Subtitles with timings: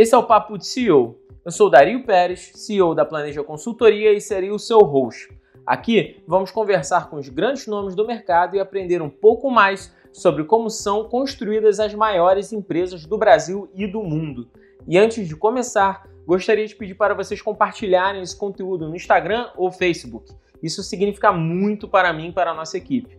[0.00, 1.20] Esse é o Papo de CEO.
[1.44, 5.28] Eu sou Dario Pérez, CEO da Planeja Consultoria e serei o seu host.
[5.66, 10.44] Aqui vamos conversar com os grandes nomes do mercado e aprender um pouco mais sobre
[10.44, 14.48] como são construídas as maiores empresas do Brasil e do mundo.
[14.88, 19.70] E antes de começar, gostaria de pedir para vocês compartilharem esse conteúdo no Instagram ou
[19.70, 20.32] Facebook.
[20.62, 23.18] Isso significa muito para mim e para a nossa equipe.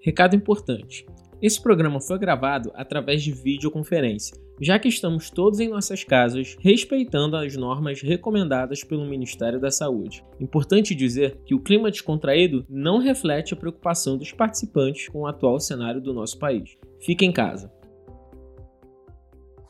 [0.00, 1.06] Recado importante:
[1.42, 7.36] esse programa foi gravado através de videoconferência, já que estamos todos em nossas casas respeitando
[7.36, 10.24] as normas recomendadas pelo Ministério da Saúde.
[10.40, 15.60] Importante dizer que o clima descontraído não reflete a preocupação dos participantes com o atual
[15.60, 16.76] cenário do nosso país.
[17.00, 17.72] Fique em casa.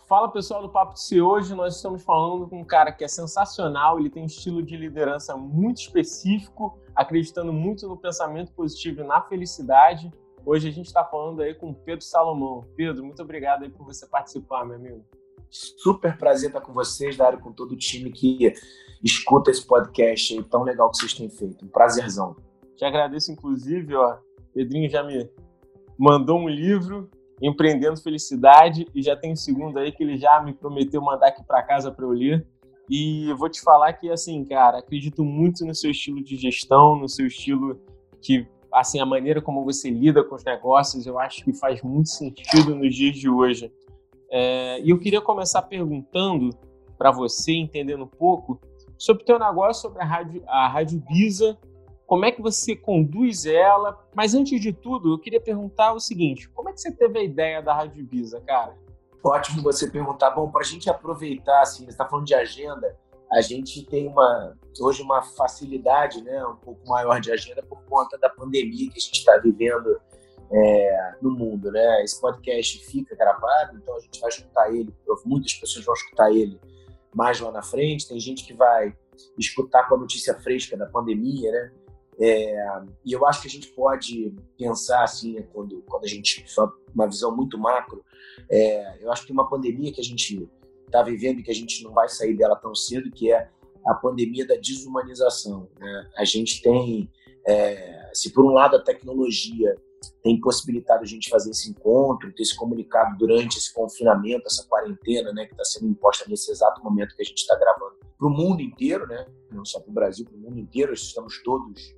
[0.08, 1.20] Fala pessoal do Papo de Si.
[1.20, 4.74] Hoje nós estamos falando com um cara que é sensacional, ele tem um estilo de
[4.74, 10.10] liderança muito específico, acreditando muito no pensamento positivo e na felicidade.
[10.44, 12.64] Hoje a gente está falando aí com Pedro Salomão.
[12.76, 15.04] Pedro, muito obrigado aí por você participar, meu amigo.
[15.50, 18.52] Super prazer estar com vocês, Dário, com todo o time que
[19.02, 21.64] escuta esse podcast aí tão legal que vocês têm feito.
[21.64, 22.36] Um prazerzão.
[22.76, 24.18] Te agradeço, inclusive, ó.
[24.54, 25.30] Pedrinho já me
[25.98, 30.52] mandou um livro, Empreendendo Felicidade, e já tem um segundo aí que ele já me
[30.52, 32.46] prometeu mandar aqui para casa para eu ler.
[32.90, 37.08] E vou te falar que, assim, cara, acredito muito no seu estilo de gestão, no
[37.08, 37.80] seu estilo
[38.20, 38.46] que
[38.80, 42.74] assim, a maneira como você lida com os negócios, eu acho que faz muito sentido
[42.74, 43.72] nos dias de hoje.
[44.30, 46.50] É, e eu queria começar perguntando
[46.96, 48.60] para você, entendendo um pouco,
[48.98, 51.56] sobre o teu negócio, sobre a Rádio, a Rádio Bisa,
[52.06, 53.98] como é que você conduz ela.
[54.14, 57.22] Mas antes de tudo, eu queria perguntar o seguinte: como é que você teve a
[57.22, 58.74] ideia da Rádio Bisa, cara?
[59.22, 60.30] Ótimo você perguntar.
[60.30, 62.96] Bom, para a gente aproveitar, assim, você está falando de agenda,
[63.32, 68.16] a gente tem uma hoje uma facilidade, né, um pouco maior de agenda por conta
[68.18, 70.00] da pandemia que a gente está vivendo
[70.50, 72.02] é, no mundo, né?
[72.02, 76.58] Esse podcast fica gravado, então a gente vai escutar ele, muitas pessoas vão escutar ele
[77.14, 78.08] mais lá na frente.
[78.08, 78.96] Tem gente que vai
[79.38, 81.72] escutar com a notícia fresca da pandemia, né?
[82.20, 86.42] É, e eu acho que a gente pode pensar assim, né, quando, quando a gente
[86.48, 88.04] só uma visão muito macro,
[88.50, 90.48] é, eu acho que uma pandemia que a gente
[90.88, 93.48] está vivendo e que a gente não vai sair dela tão cedo, que é
[93.86, 95.68] a pandemia da desumanização.
[95.78, 96.10] Né?
[96.16, 97.10] A gente tem,
[97.46, 99.76] é, se por um lado a tecnologia
[100.22, 105.32] tem possibilitado a gente fazer esse encontro, ter se comunicado durante esse confinamento, essa quarentena,
[105.32, 108.30] né, que está sendo imposta nesse exato momento que a gente está gravando, para o
[108.30, 111.96] mundo inteiro, né, não só para o Brasil, para o mundo inteiro, estamos todos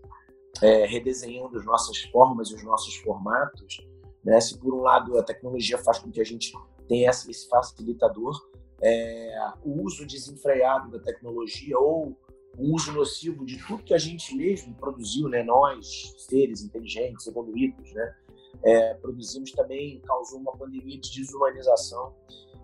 [0.62, 3.86] é, redesenhando as nossas formas e os nossos formatos.
[4.24, 4.40] Né?
[4.40, 6.52] Se por um lado a tecnologia faz com que a gente
[6.88, 8.49] tenha esse facilitador,
[8.82, 12.16] é, o uso desenfreado da tecnologia ou
[12.58, 15.42] o uso nocivo de tudo que a gente mesmo produziu, né?
[15.42, 18.16] nós, seres inteligentes, evoluídos, né?
[18.62, 22.14] É, produzimos também, causou uma pandemia de desumanização.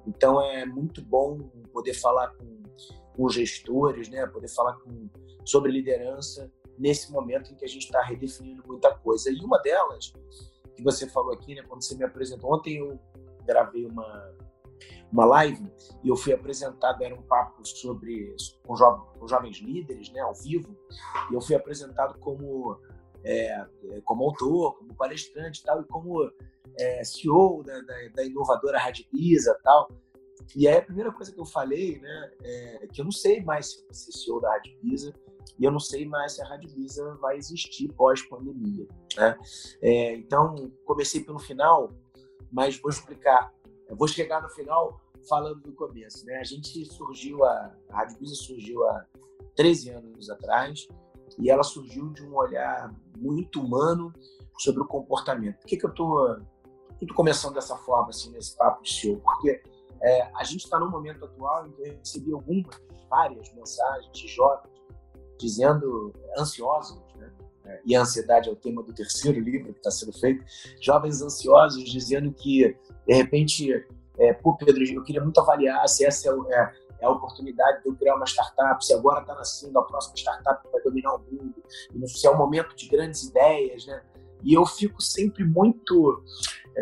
[0.06, 1.38] Então é muito bom
[1.72, 2.62] poder falar com,
[3.16, 4.27] com gestores, né?
[4.27, 5.09] poder falar com,
[5.44, 9.31] sobre liderança nesse momento em que a gente está redefinindo muita coisa.
[9.31, 10.12] E uma delas,
[10.75, 12.98] que você falou aqui, né, quando você me apresentou, ontem eu
[13.47, 14.34] gravei uma,
[15.12, 15.70] uma live
[16.03, 20.34] e eu fui apresentado, era um papo sobre com, jo, com jovens líderes, né, ao
[20.34, 20.76] vivo,
[21.31, 22.78] e eu fui apresentado como
[23.25, 23.66] é,
[24.04, 26.31] como autor, como palestrante tal, e como
[26.78, 29.91] é, CEO da, da, da inovadora Radipisa tal.
[30.54, 33.66] E aí a primeira coisa que eu falei, né, é que eu não sei mais
[33.66, 35.12] se você ser CEO da Radipisa,
[35.59, 38.86] e eu não sei mais se a Radipisa vai existir pós-pandemia.
[39.16, 39.38] Né?
[39.81, 41.92] É, então, comecei pelo final,
[42.53, 43.53] mas vou explicar
[43.88, 46.24] eu vou chegar no final falando do começo.
[46.26, 46.36] Né?
[46.36, 49.04] A gente surgiu, a, a Rádio Bisa surgiu há
[49.54, 50.88] 13 anos atrás
[51.38, 54.12] e ela surgiu de um olhar muito humano
[54.58, 55.58] sobre o comportamento.
[55.58, 56.38] Por que, que eu estou
[57.14, 59.20] começando dessa forma, assim, nesse papo de show?
[59.20, 59.62] Porque
[60.00, 64.28] é, a gente está num momento atual em que eu recebi algumas, várias mensagens de
[64.28, 64.76] jovens
[65.38, 66.98] dizendo, ansiosos,
[67.84, 70.44] e a ansiedade é o tema do terceiro livro que está sendo feito,
[70.81, 72.77] jovens ansiosos dizendo que
[73.07, 73.86] de repente,
[74.18, 77.89] é, pô, Pedro, eu queria muito avaliar se essa é, é, é a oportunidade de
[77.89, 81.18] eu criar uma startup, se agora está nascendo a próxima startup que vai dominar o
[81.18, 81.54] mundo,
[82.09, 84.03] se é um momento de grandes ideias, né?
[84.42, 86.22] E eu fico sempre muito,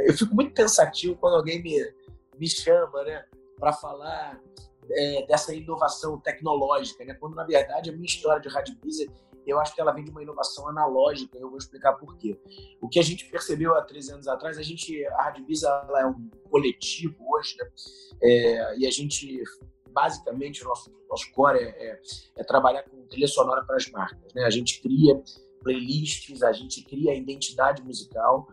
[0.06, 1.94] eu fico muito pensativo quando alguém me,
[2.38, 3.24] me chama, né,
[3.58, 4.40] para falar
[4.90, 7.14] é, dessa inovação tecnológica, né?
[7.14, 9.10] Quando na verdade a minha história de Business
[9.46, 12.38] eu acho que ela vem de uma inovação analógica, eu vou explicar por quê.
[12.80, 16.06] O que a gente percebeu há 13 anos atrás, a gente, a Radivisa ela é
[16.06, 17.70] um coletivo hoje, né?
[18.22, 19.42] É, e a gente,
[19.90, 22.00] basicamente, o nosso, nosso core é, é,
[22.36, 24.44] é trabalhar com trilha sonora para as marcas, né?
[24.44, 25.22] A gente cria
[25.62, 28.46] playlists, a gente cria identidade musical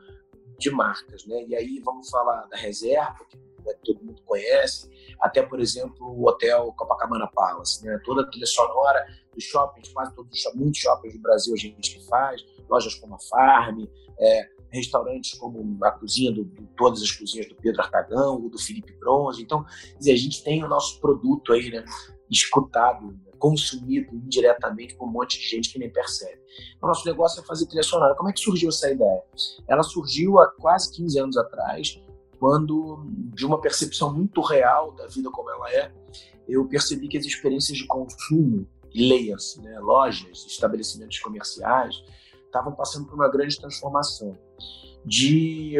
[0.58, 1.44] de marcas, né?
[1.48, 3.26] E aí vamos falar da reserva,
[3.66, 4.90] né, que todo mundo conhece,
[5.20, 7.86] até, por exemplo, o Hotel Copacabana Palace.
[7.86, 8.00] Né?
[8.04, 12.06] Toda a trilha sonora dos shoppings, quase todos, muitos shoppings do Brasil a gente que
[12.08, 13.86] faz, lojas como a Farm,
[14.20, 16.46] é, restaurantes como a cozinha, do,
[16.78, 19.42] todas as cozinhas do Pedro Artagão, do Felipe Bronze.
[19.42, 19.66] Então,
[19.98, 21.84] dizer, a gente tem o nosso produto aí, né,
[22.30, 26.40] escutado, consumido indiretamente por um monte de gente que nem percebe.
[26.82, 28.16] O nosso negócio é fazer trilha sonora.
[28.16, 29.24] Como é que surgiu essa ideia?
[29.68, 32.00] Ela surgiu há quase 15 anos atrás,
[32.40, 33.04] quando,
[33.36, 35.92] de uma percepção muito real da vida como ela é,
[36.48, 42.04] eu percebi que as experiências de consumo, leia-se, né, lojas, estabelecimentos comerciais,
[42.46, 44.38] estavam passando por uma grande transformação
[45.06, 45.78] de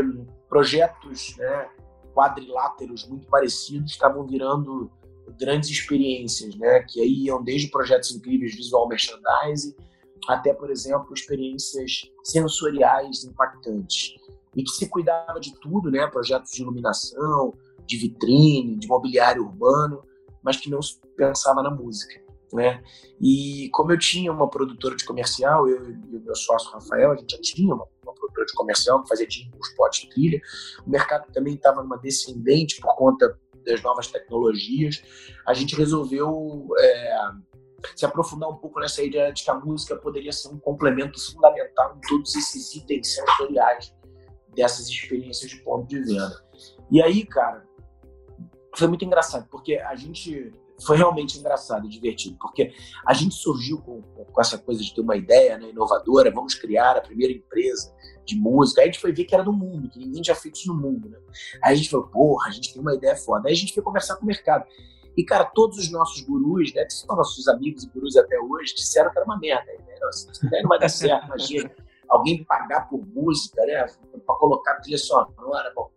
[0.48, 1.70] projetos né,
[2.14, 4.92] quadriláteros muito parecidos estavam virando
[5.40, 9.76] grandes experiências, né, que aí iam desde projetos incríveis visual merchandising
[10.28, 14.16] até, por exemplo, experiências sensoriais impactantes.
[14.56, 17.54] E que se cuidava de tudo, né, projetos de iluminação,
[17.86, 20.04] de vitrine, de mobiliário urbano,
[20.44, 22.22] mas que não se pensava na música
[22.54, 22.84] né?
[23.20, 27.16] E como eu tinha uma produtora de comercial, eu e o meu sócio Rafael, a
[27.16, 30.42] gente já tinha uma, uma produtora de comercial que fazia jingles, potes, trilha.
[30.86, 35.04] O mercado também estava numa descendente por conta das novas tecnologias.
[35.48, 37.18] A gente resolveu é,
[37.96, 41.96] se aprofundar um pouco nessa ideia de que a música poderia ser um complemento fundamental
[41.98, 43.94] em todos esses itens sensoriais
[44.56, 46.44] dessas experiências de ponto de venda.
[46.90, 47.66] E aí, cara,
[48.76, 50.52] foi muito engraçado, porque a gente
[50.86, 52.74] foi realmente engraçado e divertido, porque
[53.06, 56.98] a gente surgiu com, com essa coisa de ter uma ideia né, inovadora, vamos criar
[56.98, 57.94] a primeira empresa
[58.26, 58.82] de música.
[58.82, 60.80] Aí a gente foi ver que era do mundo, que ninguém tinha feito isso no
[60.80, 61.10] mundo.
[61.10, 61.18] Né?
[61.64, 63.48] Aí a gente falou, porra, a gente tem uma ideia foda.
[63.48, 64.66] Aí a gente foi conversar com o mercado.
[65.16, 68.74] E, cara, todos os nossos gurus, né, que são nossos amigos e gurus até hoje,
[68.76, 69.72] disseram que era uma merda.
[69.72, 69.96] Né?
[70.02, 70.32] Nossa,
[70.62, 71.72] não vai dar certo, imagina.
[72.08, 73.86] Alguém pagar por música, né,
[74.26, 75.72] para colocar trilha sonora.
[75.76, 75.90] Bom,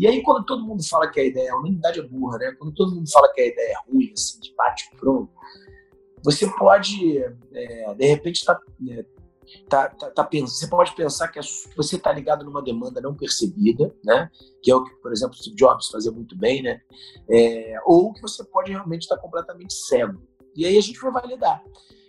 [0.00, 2.56] e aí, quando todo mundo fala que a ideia, a unanimidade é burra, né?
[2.58, 5.30] Quando todo mundo fala que a ideia é ruim, assim, de bate pronto,
[6.24, 7.18] você pode,
[7.52, 8.58] é, de repente, tá,
[8.88, 9.04] é,
[9.68, 11.38] tá, tá, tá você pode pensar que
[11.76, 14.30] você está ligado numa demanda não percebida, né?
[14.62, 16.80] Que é o que, por exemplo, Steve Jobs fazia muito bem, né?
[17.28, 20.26] É, ou que você pode realmente estar tá completamente cego.
[20.56, 21.62] E aí a gente foi validar.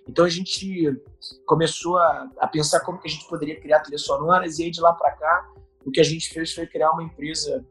[0.07, 0.97] Então a gente
[1.45, 4.79] começou a, a pensar como que a gente poderia criar trilhas sonoras e aí de
[4.79, 5.51] lá para cá
[5.85, 7.65] o que a gente fez foi criar uma empresa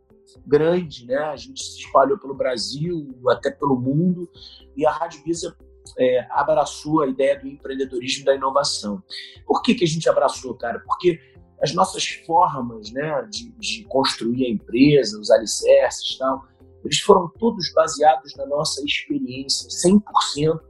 [0.46, 1.16] grande, né?
[1.16, 4.28] A gente se espalhou pelo Brasil, até pelo mundo,
[4.76, 5.56] e a Rádio Visa
[5.98, 9.02] é, abraçou a ideia do empreendedorismo da inovação.
[9.46, 10.80] Por que, que a gente abraçou, cara?
[10.80, 11.20] Porque
[11.62, 16.44] as nossas formas né, de, de construir a empresa, os alicerces e tal,
[16.84, 20.60] eles foram todos baseados na nossa experiência, 100%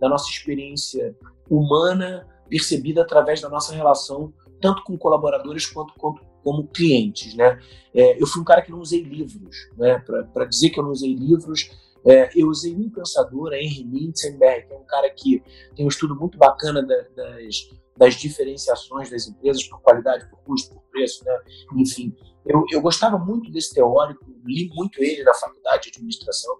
[0.00, 1.16] da nossa experiência
[1.50, 7.60] humana percebida através da nossa relação tanto com colaboradores quanto, quanto como clientes, né?
[7.92, 9.98] É, eu fui um cara que não usei livros, né?
[10.32, 11.72] Para dizer que eu não usei livros,
[12.06, 15.42] é, eu usei um pensador, Henry Mintzenberg, que é um cara que
[15.74, 20.72] tem um estudo muito bacana da, das, das diferenciações das empresas por qualidade, por custo,
[20.72, 21.36] por preço, né?
[21.78, 22.14] Enfim,
[22.46, 26.56] eu, eu gostava muito desse teórico, li muito ele na faculdade de administração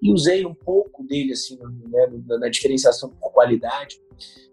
[0.00, 1.58] e usei um pouco dele assim
[1.90, 2.08] né,
[2.40, 4.00] na diferenciação por qualidade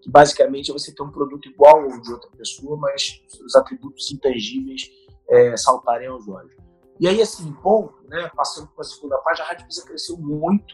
[0.02, 4.12] que basicamente é você ter um produto igual ao de outra pessoa, mas os atributos
[4.12, 4.92] intangíveis
[5.30, 6.54] é, saltarem aos olhos.
[7.00, 10.74] E aí, assim, bom, né, passando para a segunda parte, a Rádio Visa cresceu muito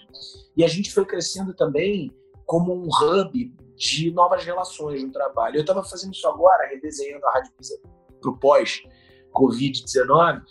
[0.56, 2.12] e a gente foi crescendo também
[2.46, 5.56] como um hub de novas relações no trabalho.
[5.56, 7.80] Eu estava fazendo isso agora, redesenhando a Rádio Visa
[8.20, 10.42] para o pós-Covid-19,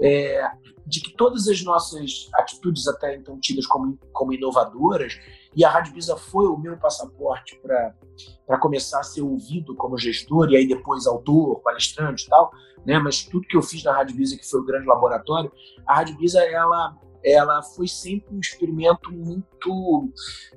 [0.00, 0.50] é,
[0.86, 5.18] de que todas as nossas atitudes até então tidas como, como inovadoras,
[5.54, 10.50] e a Rádio Bisa foi o meu passaporte para começar a ser ouvido como gestor,
[10.50, 12.50] e aí depois autor, palestrante e tal,
[12.86, 12.98] né?
[12.98, 15.52] mas tudo que eu fiz na Rádio Bisa, que foi o grande laboratório,
[15.86, 20.10] a Rádio Bisa, ela, ela foi sempre um experimento muito,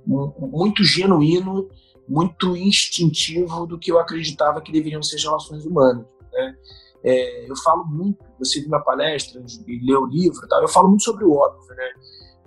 [0.06, 1.70] muito genuíno,
[2.08, 6.06] muito instintivo do que eu acreditava que deveriam ser relações humanas.
[6.32, 6.56] Né?
[7.04, 11.04] É, eu falo muito, você viu minha palestra leu o livro tal, eu falo muito
[11.04, 11.94] sobre o óbvio, né?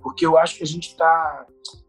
[0.03, 1.47] Porque eu acho que a gente está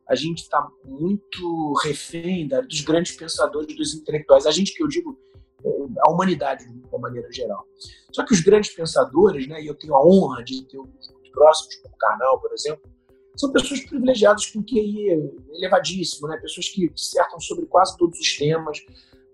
[0.10, 4.48] a gente está muito refém dos grandes pensadores, dos intelectuais.
[4.48, 5.18] A gente que eu digo
[5.64, 7.66] é, a humanidade de uma maneira geral.
[8.12, 11.32] Só que os grandes pensadores, né, e eu tenho a honra de ter uns muito
[11.32, 12.82] próximos, como Karnal, por exemplo,
[13.36, 15.12] são pessoas privilegiadas com QI
[15.52, 18.80] elevadíssimo, né, pessoas que dissertam sobre quase todos os temas,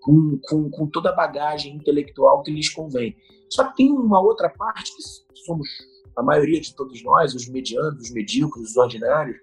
[0.02, 3.16] com, com, com toda a bagagem intelectual que lhes convém.
[3.48, 5.02] Só que tem uma outra parte que
[5.40, 5.68] somos
[6.16, 9.36] a maioria de todos nós, os medianos, os medíocres, os ordinários,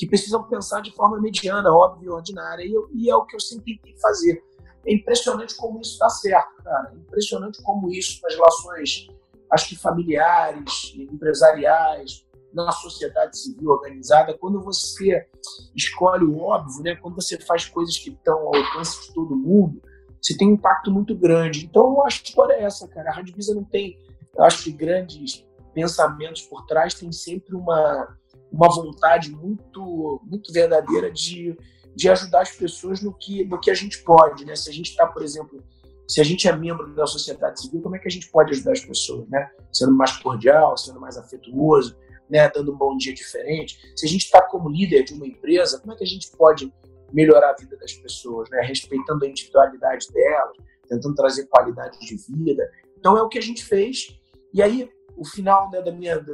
[0.00, 2.64] que precisam pensar de forma mediana, óbvia ordinária.
[2.64, 4.42] E, eu, e é o que eu sempre tentei fazer.
[4.86, 6.90] É impressionante como isso está certo, cara.
[6.94, 9.08] É impressionante como isso nas relações,
[9.52, 15.28] acho que familiares, empresariais, na sociedade civil organizada, quando você
[15.76, 16.96] escolhe o óbvio, né?
[16.96, 19.82] quando você faz coisas que estão ao alcance de todo mundo,
[20.18, 21.66] você tem um impacto muito grande.
[21.66, 23.10] Então, eu acho que a história é essa, cara.
[23.10, 23.98] A Rádio Visa não tem,
[24.34, 28.18] eu acho que grandes pensamentos por trás, tem sempre uma,
[28.52, 31.56] uma vontade muito, muito verdadeira de,
[31.94, 34.44] de ajudar as pessoas no que, no que a gente pode.
[34.44, 34.56] Né?
[34.56, 35.62] Se a gente está, por exemplo,
[36.08, 38.72] se a gente é membro da sociedade civil, como é que a gente pode ajudar
[38.72, 39.28] as pessoas?
[39.28, 39.48] Né?
[39.72, 41.96] Sendo mais cordial, sendo mais afetuoso,
[42.30, 43.78] né, dando um bom dia diferente.
[43.96, 46.72] Se a gente está como líder de uma empresa, como é que a gente pode
[47.12, 50.56] melhorar a vida das pessoas, né, respeitando a individualidade delas,
[50.88, 52.70] tentando trazer qualidade de vida.
[52.98, 54.16] Então é o que a gente fez.
[54.54, 54.88] E aí
[55.20, 56.24] o final né, da minha,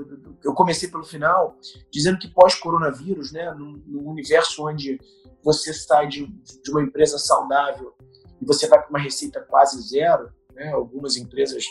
[0.45, 1.59] eu comecei pelo final
[1.90, 5.00] dizendo que pós-coronavírus, né, no, no, universo onde
[5.43, 7.93] você sai de, de uma empresa saudável
[8.40, 11.64] e você vai para uma receita quase zero, né, algumas empresas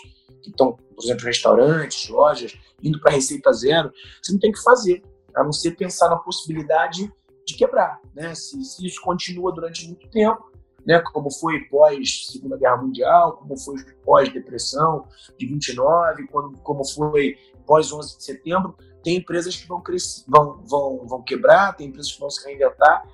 [0.44, 2.54] que estão, por exemplo, restaurantes, lojas,
[2.84, 5.02] indo para receita zero, você não tem que fazer,
[5.34, 7.10] a não ser pensar na possibilidade
[7.48, 8.02] de quebrar.
[8.14, 8.36] Né?
[8.36, 10.52] Se, se isso continua durante muito tempo,
[10.86, 16.86] né, como foi pós Segunda Guerra Mundial, como foi pós depressão de 29, quando, como
[16.86, 21.88] foi pós 11 de setembro, tem empresas que vão crescer, vão, vão, vão quebrar, tem
[21.88, 23.08] empresas que vão se reinventar.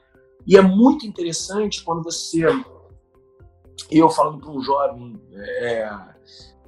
[0.45, 2.43] E é muito interessante quando você,
[3.89, 5.89] eu falando para um jovem é,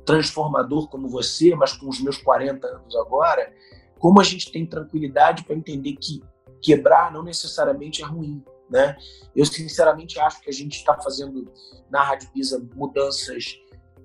[0.06, 3.52] transformador como você, mas com os meus 40 anos agora,
[3.98, 6.22] como a gente tem tranquilidade para entender que
[6.62, 8.44] quebrar não necessariamente é ruim.
[8.74, 8.98] Né?
[9.36, 11.48] Eu, sinceramente, acho que a gente está fazendo
[11.92, 13.56] na Rádio Pisa mudanças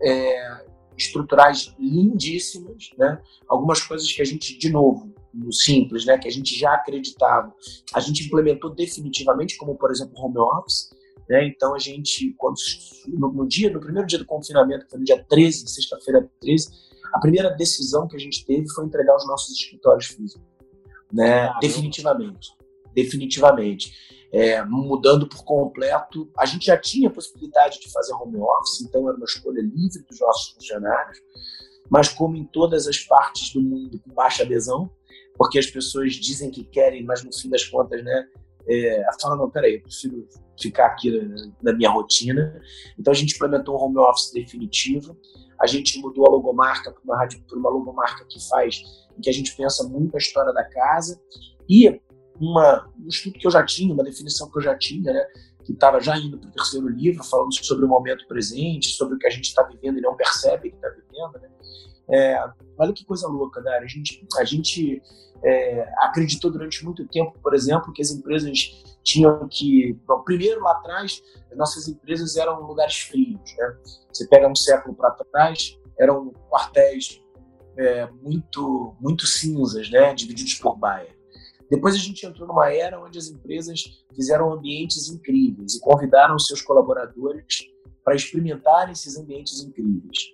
[0.02, 3.18] é, estruturais lindíssimas, né?
[3.48, 7.54] algumas coisas que a gente, de novo, no simples, né, que a gente já acreditava,
[7.94, 10.90] a gente implementou definitivamente, como, por exemplo, home office,
[11.28, 11.46] né?
[11.46, 12.56] Então a gente, quando
[13.06, 16.70] no, no, dia, no primeiro dia do confinamento, que foi no dia 13, sexta-feira 13,
[17.12, 20.42] a primeira decisão que a gente teve foi entregar os nossos escritórios físicos,
[21.12, 21.52] né?
[21.60, 22.48] Definitivamente,
[22.94, 23.92] definitivamente.
[24.30, 26.30] É, mudando por completo.
[26.38, 30.02] A gente já tinha a possibilidade de fazer home office, então era uma escolha livre
[30.08, 31.18] dos nossos funcionários,
[31.88, 34.90] mas como em todas as partes do mundo com baixa adesão,
[35.36, 38.28] porque as pessoas dizem que querem, mas no fim das contas, né,
[38.68, 40.28] é, fala, não, peraí, eu prefiro
[40.60, 42.60] ficar aqui na, na, minha rotina.
[42.98, 45.16] Então a gente implementou um home office definitivo,
[45.60, 48.82] a gente mudou a logomarca para uma, uma logomarca que faz,
[49.16, 51.20] em que a gente pensa muito a história da casa,
[51.68, 52.00] e
[52.40, 55.26] uma, um estudo que eu já tinha, uma definição que eu já tinha, né,
[55.64, 59.18] que estava já indo para o terceiro livro, falando sobre o momento presente, sobre o
[59.18, 61.48] que a gente está vivendo e não percebe que está vivendo, né?
[62.10, 62.42] É,
[62.78, 63.70] olha que coisa louca, né?
[63.76, 65.02] A gente, a gente
[65.42, 69.92] é, acreditou durante muito tempo, por exemplo, que as empresas tinham que.
[70.06, 73.54] Bom, primeiro, lá atrás, as nossas empresas eram lugares frios.
[73.56, 73.76] Né?
[74.12, 77.22] Você pega um século para trás, eram quartéis
[77.76, 80.14] é, muito, muito cinzas, né?
[80.14, 81.17] divididos por baia.
[81.70, 86.62] Depois a gente entrou numa era onde as empresas fizeram ambientes incríveis e convidaram seus
[86.62, 87.68] colaboradores
[88.02, 90.32] para experimentarem esses ambientes incríveis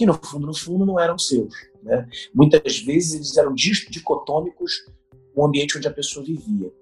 [0.00, 1.52] que no fundo, no fundo, não eram seus.
[1.82, 2.08] Né?
[2.34, 4.86] Muitas vezes eles eram dicotômicos
[5.34, 6.72] o ambiente onde a pessoa vivia.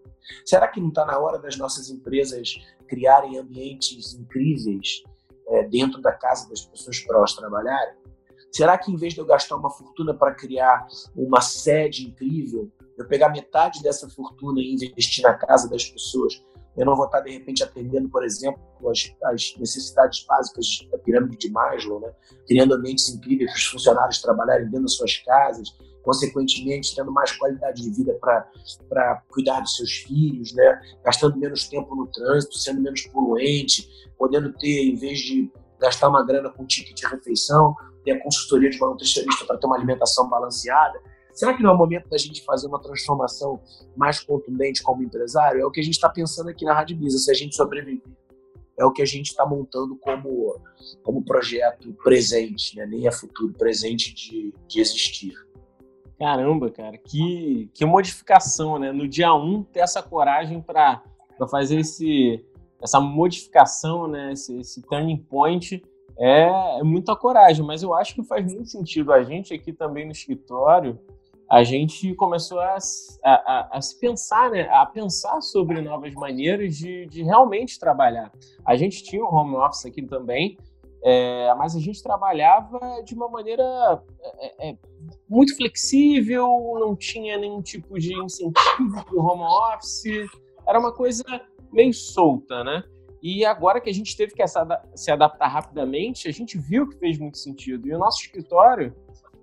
[0.44, 2.54] Será que não está na hora das nossas empresas
[2.86, 5.02] criarem ambientes incríveis
[5.48, 7.96] é, dentro da casa das pessoas para elas trabalharem?
[8.52, 13.06] Será que em vez de eu gastar uma fortuna para criar uma sede incrível, eu
[13.06, 16.42] pegar metade dessa fortuna e investir na casa das pessoas
[16.78, 21.36] eu não vou estar, de repente, atendendo, por exemplo, as, as necessidades básicas da pirâmide
[21.36, 22.12] de Maslow, né?
[22.46, 27.82] criando ambientes incríveis para os funcionários trabalharem dentro das suas casas, consequentemente, tendo mais qualidade
[27.82, 30.80] de vida para cuidar dos seus filhos, né?
[31.04, 35.50] gastando menos tempo no trânsito, sendo menos poluente, podendo ter, em vez de
[35.80, 37.74] gastar uma grana com ticket de refeição,
[38.04, 41.00] ter a consultoria de uma nutricionista para ter uma alimentação balanceada.
[41.38, 43.60] Será que não é o momento da gente fazer uma transformação
[43.96, 45.60] mais contundente como empresário?
[45.60, 48.02] É o que a gente está pensando aqui na Rádio Bisa, se a gente sobreviver.
[48.76, 50.60] É o que a gente está montando como,
[51.00, 52.86] como projeto presente, né?
[52.86, 55.32] nem é futuro, presente de, de existir.
[56.18, 58.90] Caramba, cara, que, que modificação, né?
[58.90, 61.04] No dia 1, um, ter essa coragem para
[61.48, 62.44] fazer esse,
[62.82, 64.32] essa modificação, né?
[64.32, 65.80] Esse, esse turning point
[66.18, 70.04] é, é muita coragem, mas eu acho que faz muito sentido a gente aqui também
[70.04, 70.98] no escritório
[71.50, 72.76] a gente começou a,
[73.24, 74.68] a, a, se pensar, né?
[74.70, 78.30] A pensar sobre novas maneiras de, de realmente trabalhar.
[78.66, 80.58] A gente tinha um home office aqui também,
[81.02, 83.64] é, mas a gente trabalhava de uma maneira
[84.20, 84.76] é, é,
[85.28, 86.46] muito flexível,
[86.78, 90.28] não tinha nenhum tipo de incentivo para o home office,
[90.66, 91.24] era uma coisa
[91.72, 92.84] meio solta, né?
[93.22, 94.44] E agora que a gente teve que
[94.94, 97.88] se adaptar rapidamente, a gente viu que fez muito sentido.
[97.88, 98.94] E o nosso escritório,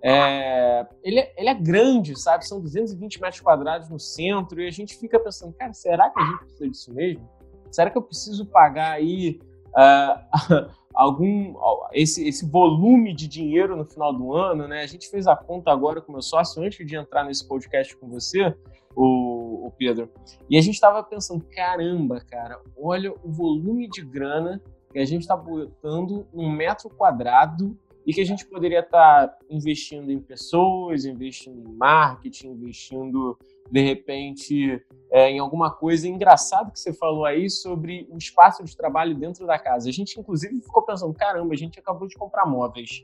[0.08, 2.48] é, ele, é, ele é grande, sabe?
[2.48, 6.24] São 220 metros quadrados no centro e a gente fica pensando, cara, será que a
[6.24, 7.28] gente precisa disso mesmo?
[7.72, 11.56] Será que eu preciso pagar aí uh, algum
[11.92, 14.84] esse, esse volume de dinheiro no final do ano, né?
[14.84, 18.08] A gente fez a conta agora com meu sócio antes de entrar nesse podcast com
[18.08, 18.56] você,
[18.96, 20.08] o, o Pedro,
[20.48, 24.62] e a gente estava pensando, caramba, cara, olha o volume de grana
[24.94, 29.38] que a gente está botando num metro quadrado e que a gente poderia estar tá
[29.50, 33.38] investindo em pessoas, investindo em marketing, investindo
[33.72, 36.08] de repente é, em alguma coisa.
[36.08, 39.90] Engraçado que você falou aí sobre o espaço de trabalho dentro da casa.
[39.90, 43.04] A gente, inclusive, ficou pensando: caramba, a gente acabou de comprar móveis.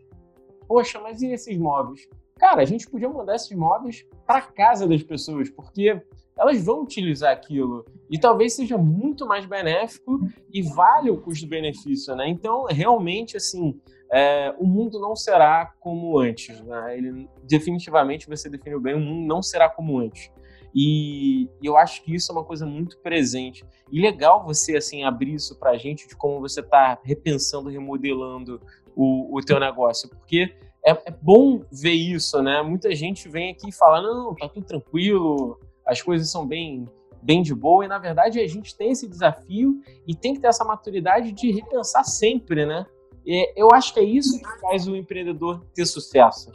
[0.68, 2.08] Poxa, mas e esses móveis?
[2.42, 6.02] Cara, a gente podia mandar esses móveis para casa das pessoas, porque
[6.36, 10.20] elas vão utilizar aquilo e talvez seja muito mais benéfico
[10.52, 12.28] e vale o custo-benefício, né?
[12.28, 13.80] Então, realmente, assim,
[14.12, 16.98] é, o mundo não será como antes, né?
[16.98, 20.32] Ele definitivamente você definiu bem, o mundo não será como antes.
[20.74, 23.64] E, eu acho que isso é uma coisa muito presente.
[23.92, 28.60] E legal você assim abrir isso para a gente de como você está repensando, remodelando
[28.96, 30.56] o, o teu negócio, porque
[30.86, 32.62] é, é, bom ver isso, né?
[32.62, 36.86] Muita gente vem aqui e fala não, tá tudo tranquilo, as coisas são bem
[37.24, 40.48] bem de boa e na verdade a gente tem esse desafio e tem que ter
[40.48, 42.86] essa maturidade de repensar sempre, né?
[43.24, 46.52] E eu acho que é isso que faz o empreendedor ter sucesso.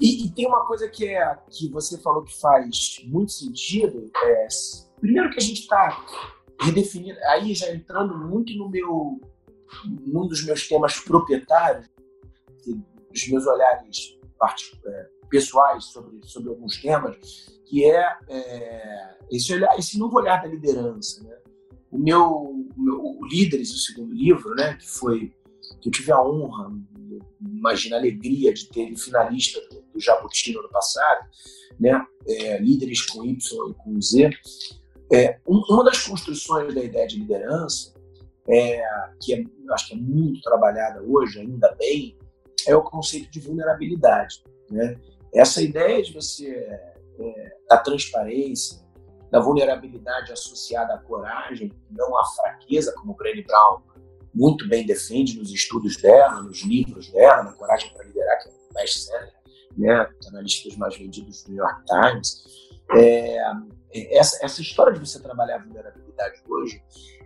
[0.00, 4.10] E, e, tem uma coisa que é que você falou que faz muito sentido.
[4.24, 4.46] É,
[5.00, 6.04] primeiro que a gente está
[6.60, 9.20] redefinindo, aí já entrando muito no meu,
[10.06, 11.90] num dos meus temas proprietários,
[13.12, 14.18] dos meus olhares
[14.86, 17.16] é, pessoais sobre, sobre alguns temas,
[17.64, 21.22] que é, é, esse, olhar, esse novo olhar da liderança.
[21.22, 21.36] Né?
[21.90, 25.32] O meu, o meu o Líderes, o segundo livro, né, que foi
[25.80, 26.72] que eu tive a honra,
[27.40, 31.28] imagina a alegria de ter finalista do, do Jabuti no ano passado,
[31.78, 32.04] né?
[32.26, 34.30] É, líderes com Y e com Z.
[35.12, 37.92] É, um, uma das construções da ideia de liderança,
[38.48, 38.82] é,
[39.20, 42.16] que é, acho que é muito trabalhada hoje, ainda bem,
[42.66, 44.42] é o conceito de vulnerabilidade.
[44.70, 44.98] Né?
[45.34, 46.48] Essa ideia de você,
[47.18, 48.82] é, da transparência,
[49.30, 53.80] da vulnerabilidade associada à coragem, não à fraqueza, como Brené Brown
[54.34, 58.52] muito bem defende nos estudos dela, nos livros dela, na Coragem para Liderar, que é
[58.52, 59.32] um best-seller,
[59.76, 60.08] né?
[60.18, 62.44] está na lista dos mais vendidos do New York Times.
[62.96, 63.42] É,
[64.16, 66.82] essa, essa história de você trabalhar a vulnerabilidade hoje,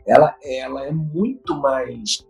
[0.06, 2.26] ela, ela é muito mais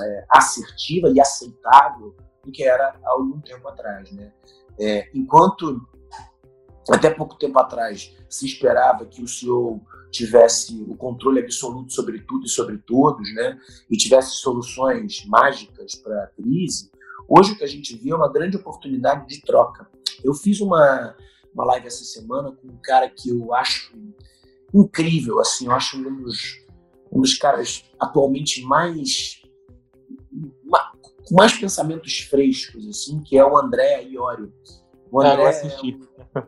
[0.00, 4.10] é, assertiva e aceitável do que era há algum tempo atrás.
[4.12, 4.32] Né?
[4.78, 5.86] É, enquanto
[6.88, 12.46] até pouco tempo atrás se esperava que o CEO tivesse o controle absoluto sobre tudo
[12.46, 13.60] e sobre todos, né?
[13.88, 16.90] E tivesse soluções mágicas para a crise.
[17.28, 19.88] Hoje o que a gente vê é uma grande oportunidade de troca.
[20.24, 21.16] Eu fiz uma,
[21.54, 23.96] uma live essa semana com um cara que eu acho
[24.74, 26.64] incrível, assim, eu acho um dos,
[27.12, 29.40] um dos caras atualmente mais
[31.30, 34.52] com mais pensamentos frescos, assim, que é o André Iorio.
[35.10, 36.42] O André ah,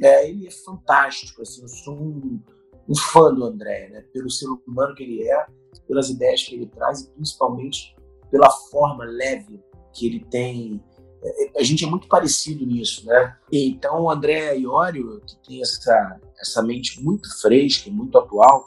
[0.00, 2.40] é, é, ele é fantástico, assim, eu sou um,
[2.88, 4.04] um fã do André, né?
[4.12, 5.46] pelo ser humano que ele é,
[5.86, 7.94] pelas ideias que ele traz e principalmente
[8.30, 9.60] pela forma leve
[9.92, 10.82] que ele tem.
[11.22, 13.36] É, a gente é muito parecido nisso, né?
[13.52, 18.66] Então, o André Iorio, que tem essa, essa mente muito fresca, muito atual,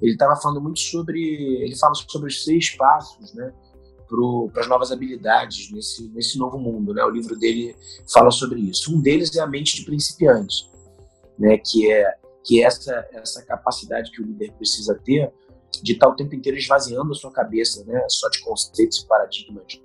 [0.00, 1.20] ele estava falando muito sobre.
[1.62, 3.52] Ele fala sobre os seis passos, né?
[4.52, 6.92] Para as novas habilidades nesse, nesse novo mundo.
[6.92, 7.02] Né?
[7.04, 7.76] O livro dele
[8.12, 8.94] fala sobre isso.
[8.94, 10.68] Um deles é a mente de principiante,
[11.38, 11.58] né?
[11.58, 15.30] que é que é essa essa capacidade que o líder precisa ter
[15.82, 19.80] de estar o tempo inteiro esvaziando a sua cabeça, né, só de conceitos e paradigmas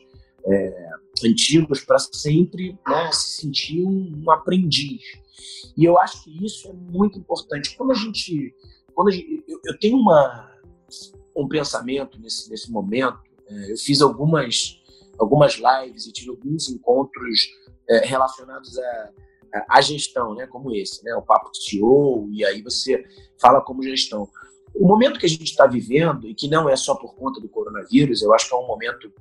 [0.46, 0.90] é,
[1.24, 5.02] antigos para sempre né, se sentir um, um, aprendiz.
[5.78, 7.76] E eu acho que isso é muito importante.
[7.76, 8.54] Quando a gente,
[8.94, 10.52] quando a gente, eu, eu, tenho uma
[11.36, 13.20] um pensamento nesse nesse momento.
[13.48, 14.82] É, eu fiz algumas
[15.18, 17.48] algumas lives e tive alguns encontros
[17.90, 19.12] é, relacionados a
[19.70, 23.06] a gestão, né, como esse, né, o papo do CEO, e aí você
[23.40, 24.28] fala como gestão.
[24.76, 27.48] O momento que a gente está vivendo, e que não é só por conta do
[27.48, 29.12] coronavírus, eu acho que é um momento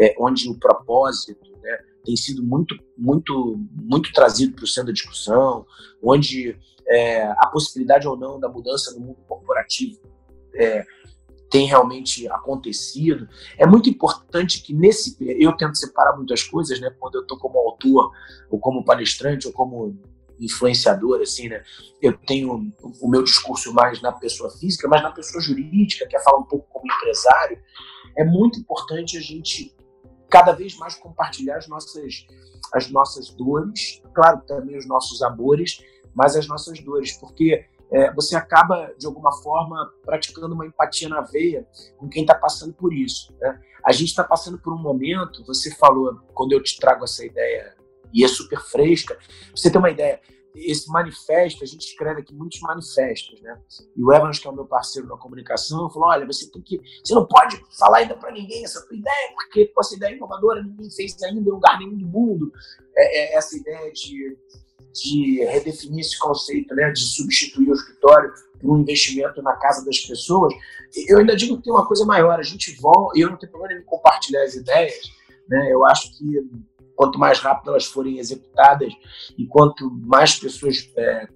[0.00, 4.92] é, onde o propósito né, tem sido muito, muito, muito trazido para o centro da
[4.92, 5.66] discussão,
[6.02, 6.56] onde
[6.88, 10.00] é, a possibilidade ou não da mudança no mundo corporativo
[10.54, 10.84] é,
[11.52, 13.28] tem realmente acontecido.
[13.58, 16.90] É muito importante que nesse eu tento separar muitas coisas, né?
[16.98, 18.10] Quando eu estou como autor
[18.50, 19.94] ou como palestrante ou como
[20.40, 21.62] influenciador, assim, né?
[22.00, 26.20] Eu tenho o meu discurso mais na pessoa física, mas na pessoa jurídica, que é
[26.20, 27.62] falar um pouco como empresário.
[28.16, 29.76] É muito importante a gente
[30.30, 32.26] cada vez mais compartilhar as nossas,
[32.72, 35.84] as nossas dores, claro, também os nossos amores,
[36.14, 41.20] mas as nossas dores, porque é, você acaba, de alguma forma, praticando uma empatia na
[41.20, 41.66] veia
[41.98, 43.34] com quem está passando por isso.
[43.38, 43.60] Né?
[43.84, 47.76] A gente está passando por um momento, você falou, quando eu te trago essa ideia,
[48.14, 49.18] e é super fresca,
[49.54, 50.20] você tem uma ideia,
[50.54, 53.58] esse manifesto, a gente escreve aqui muitos manifestos, né?
[53.96, 56.80] E o Evans, que é o meu parceiro na comunicação, falou: olha, você tem que.
[57.02, 60.62] Você não pode falar ainda para ninguém essa tua ideia, porque pô, essa ideia inovadora
[60.62, 62.52] ninguém fez ainda em lugar nenhum do mundo.
[62.94, 64.36] É, é essa ideia de,
[64.92, 66.90] de redefinir esse conceito, né?
[66.90, 70.54] De substituir o escritório por um investimento na casa das pessoas.
[71.08, 73.50] Eu ainda digo que tem uma coisa maior, a gente volta, e eu não tenho
[73.50, 75.10] problema em compartilhar as ideias,
[75.48, 75.72] né?
[75.72, 76.24] Eu acho que
[76.94, 78.92] quanto mais rápido elas forem executadas
[79.36, 81.26] e quanto mais pessoas é,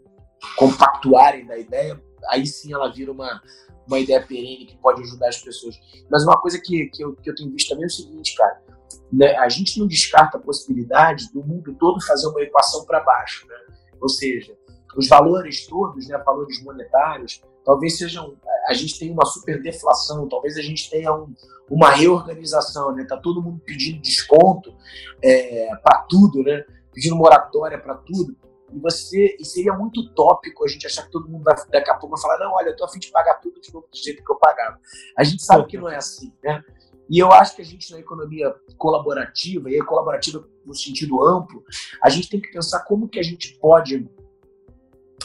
[0.57, 3.42] compactuarem da ideia, aí sim ela vira uma,
[3.87, 5.77] uma ideia perene que pode ajudar as pessoas.
[6.11, 8.62] Mas uma coisa que, que, eu, que eu tenho visto também é o seguinte, cara,
[9.12, 13.46] né, a gente não descarta a possibilidade do mundo todo fazer uma equação para baixo,
[13.46, 13.57] né?
[14.01, 14.57] ou seja,
[14.96, 18.37] os valores todos, né, valores monetários, talvez sejam
[18.68, 21.33] a gente tem uma super deflação, talvez a gente tenha um,
[21.70, 23.05] uma reorganização, né?
[23.05, 24.75] Tá todo mundo pedindo desconto
[25.22, 26.64] é, para tudo, né?
[26.92, 28.37] Pedindo moratória para tudo.
[28.72, 31.94] E você, e seria muito utópico a gente achar que todo mundo vai, daqui a
[31.94, 33.96] pouco vai falar, não, olha, eu tô a fim de pagar tudo de novo do
[33.96, 34.79] jeito que eu pagava.
[35.16, 36.64] A gente sabe que não é assim, né?
[37.09, 41.62] E eu acho que a gente, na economia colaborativa, e colaborativa no sentido amplo,
[42.03, 44.09] a gente tem que pensar como que a gente pode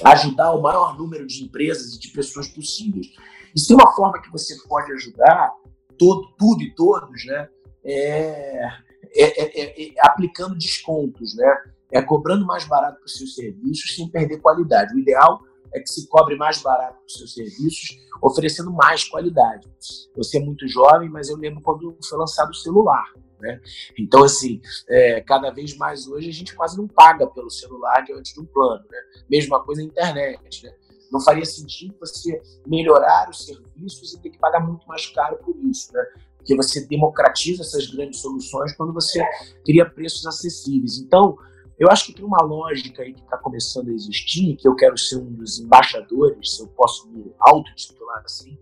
[0.04, 3.08] ajudar o maior número de empresas e de pessoas possíveis.
[3.56, 5.54] E se uma forma que você pode ajudar
[5.98, 7.50] todo, tudo e todos, né,
[7.84, 8.68] é,
[9.16, 11.58] é, é, é aplicando descontos, né,
[11.92, 14.96] é cobrando mais barato para os seus serviços sem perder qualidade.
[14.96, 15.42] O ideal
[15.74, 19.68] é que se cobre mais barato os seus serviços, oferecendo mais qualidade.
[20.16, 23.12] Você é muito jovem, mas eu lembro quando foi lançado o celular.
[23.40, 23.60] Né?
[23.98, 28.34] Então, assim, é, cada vez mais hoje a gente quase não paga pelo celular antes
[28.34, 28.84] de um plano.
[28.90, 28.98] Né?
[29.30, 30.66] Mesma coisa na internet.
[30.66, 30.74] Né?
[31.12, 35.56] Não faria sentido você melhorar os serviços e ter que pagar muito mais caro por
[35.66, 35.92] isso.
[35.92, 36.06] Né?
[36.38, 39.24] Porque você democratiza essas grandes soluções quando você
[39.66, 41.00] cria preços acessíveis.
[41.00, 41.38] Então,
[41.80, 44.98] eu acho que tem uma lógica aí que está começando a existir, que eu quero
[44.98, 48.58] ser um dos embaixadores, se eu posso me autotitular assim,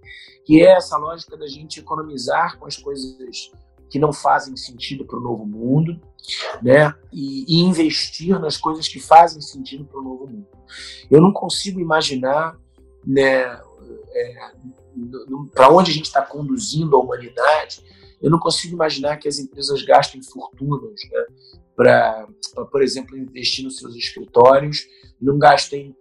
[0.46, 3.52] que é essa lógica da gente economizar com as coisas
[3.90, 6.00] que não fazem sentido para o novo mundo,
[6.62, 6.94] né?
[7.12, 10.48] E, e, investir nas coisas que fazem sentido para o novo mundo.
[11.10, 12.58] Eu não consigo imaginar,
[13.06, 13.60] né?
[14.12, 14.52] É,
[15.54, 17.84] para onde a gente está conduzindo a humanidade,
[18.22, 21.26] eu não consigo imaginar que as empresas gastem fortunas né,
[21.80, 22.28] para,
[22.70, 24.86] por exemplo, investir nos seus escritórios,
[25.22, 25.96] não gastem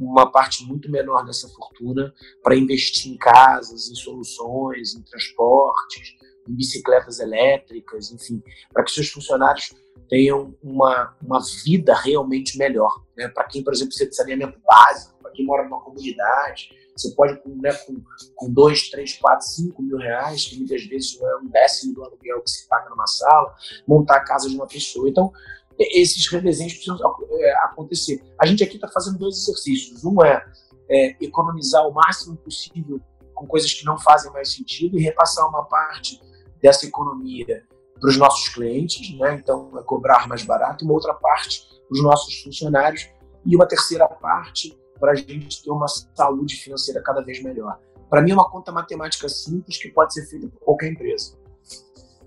[0.00, 6.16] uma parte muito menor dessa fortuna para investir em casas, em soluções, em transportes,
[6.48, 9.72] em bicicletas elétricas, enfim, para que seus funcionários
[10.08, 13.04] tenham uma, uma vida realmente melhor.
[13.16, 13.28] Né?
[13.28, 17.40] Para quem, por exemplo, precisa de saneamento básico, para quem mora numa comunidade, você pode,
[17.46, 18.02] né, com,
[18.34, 22.04] com dois, três, quatro, cinco mil reais, que muitas vezes não é um décimo do
[22.04, 23.54] aluguel que se paga numa sala,
[23.86, 25.08] montar a casa de uma pessoa.
[25.08, 25.32] Então,
[25.78, 26.98] esses redesenhos precisam
[27.30, 28.22] é, acontecer.
[28.38, 30.04] A gente aqui está fazendo dois exercícios.
[30.04, 30.44] Um é,
[30.88, 33.00] é economizar o máximo possível
[33.34, 36.20] com coisas que não fazem mais sentido e repassar uma parte
[36.60, 37.64] dessa economia
[37.98, 39.34] para os nossos clientes, né?
[39.34, 43.08] então é cobrar mais barato, uma outra parte para os nossos funcionários,
[43.44, 47.76] e uma terceira parte para a gente ter uma saúde financeira cada vez melhor.
[48.08, 51.36] Para mim é uma conta matemática simples que pode ser feita por qualquer empresa.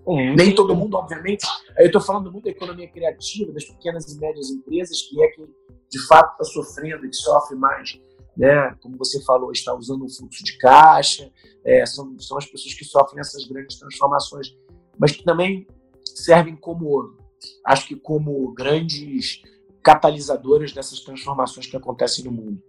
[0.05, 0.35] Uhum.
[0.35, 1.47] Nem todo mundo, obviamente.
[1.77, 5.47] Eu estou falando muito da economia criativa, das pequenas e médias empresas, que é quem
[5.89, 7.97] de fato está sofrendo e que sofre mais
[8.35, 8.75] né?
[8.81, 11.31] Como você falou, está usando um fluxo de caixa,
[11.63, 14.55] é, são, são as pessoas que sofrem essas grandes transformações,
[14.97, 15.65] mas que também
[16.03, 17.15] servem como,
[17.65, 19.41] acho que como grandes
[19.86, 22.60] catalisadoras dessas transformações que acontecem no mundo.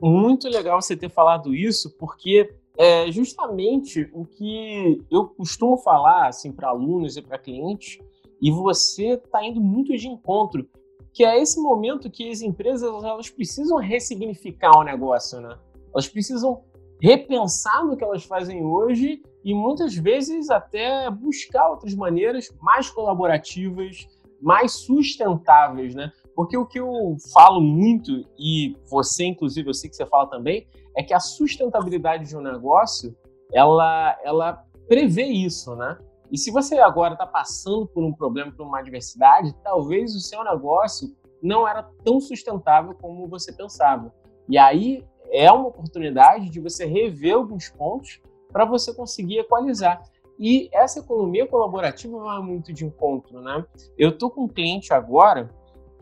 [0.00, 6.52] Muito legal você ter falado isso, porque é justamente o que eu costumo falar assim
[6.52, 7.98] para alunos e para clientes,
[8.40, 10.68] e você está indo muito de encontro
[11.12, 15.58] que é esse momento que as empresas elas precisam ressignificar o negócio, né?
[15.92, 16.62] Elas precisam
[17.00, 24.06] repensar no que elas fazem hoje e muitas vezes até buscar outras maneiras mais colaborativas,
[24.40, 26.10] mais sustentáveis, né?
[26.34, 30.66] Porque o que eu falo muito e você inclusive eu sei que você fala também
[30.96, 33.16] é que a sustentabilidade de um negócio
[33.52, 35.98] ela ela prevê isso, né?
[36.30, 40.42] E se você agora está passando por um problema, por uma adversidade, talvez o seu
[40.42, 44.14] negócio não era tão sustentável como você pensava.
[44.48, 50.02] E aí é uma oportunidade de você rever alguns pontos para você conseguir equalizar.
[50.38, 53.64] E essa economia colaborativa vai muito de encontro, né?
[53.98, 55.50] Eu tô com um cliente agora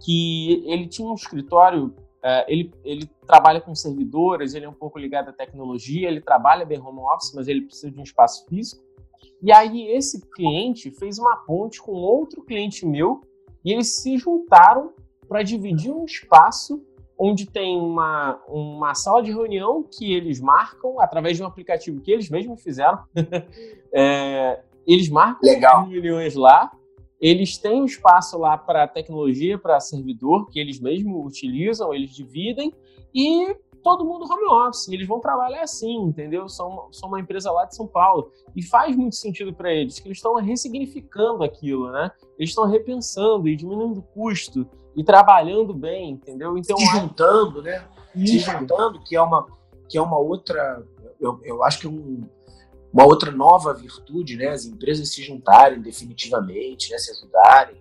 [0.01, 4.99] que ele tinha um escritório, uh, ele, ele trabalha com servidores, ele é um pouco
[4.99, 8.83] ligado à tecnologia, ele trabalha bem home office, mas ele precisa de um espaço físico.
[9.43, 13.21] E aí esse cliente fez uma ponte com outro cliente meu
[13.65, 14.93] e eles se juntaram
[15.29, 16.83] para dividir um espaço
[17.19, 22.11] onde tem uma, uma sala de reunião que eles marcam através de um aplicativo que
[22.11, 22.99] eles mesmos fizeram.
[23.93, 25.87] é, eles marcam Legal.
[25.87, 26.73] reuniões lá,
[27.21, 32.73] eles têm um espaço lá para tecnologia, para servidor, que eles mesmos utilizam, eles dividem,
[33.15, 34.89] e todo mundo home office.
[34.89, 36.49] Eles vão trabalhar assim, entendeu?
[36.49, 38.31] São, são uma empresa lá de São Paulo.
[38.55, 42.11] E faz muito sentido para eles, que eles estão ressignificando aquilo, né?
[42.39, 46.57] Eles estão repensando e diminuindo o custo e trabalhando bem, entendeu?
[46.57, 47.87] Então, se juntando, né?
[48.15, 48.45] Isso.
[48.45, 49.47] Se juntando, que é uma,
[49.89, 50.85] que é uma outra,
[51.21, 52.29] eu, eu acho que é um,
[52.93, 54.49] uma outra nova virtude, né?
[54.49, 56.99] As empresas se juntarem definitivamente, né?
[56.99, 57.77] Se ajudarem.